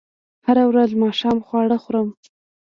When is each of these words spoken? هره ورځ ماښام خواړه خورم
هره 0.45 0.63
ورځ 0.71 0.89
ماښام 1.03 1.37
خواړه 1.45 1.77
خورم 1.83 2.07